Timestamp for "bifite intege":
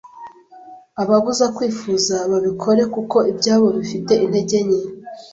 3.77-4.57